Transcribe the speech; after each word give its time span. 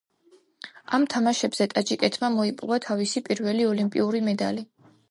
ამ 0.97 1.05
თამაშებზე 1.15 1.67
ტაჯიკეთმა 1.75 2.33
მოიპოვა 2.39 2.81
თავისი 2.89 3.25
პირველი 3.31 3.71
ოლიმპიური 3.75 4.27
მედალი. 4.33 4.71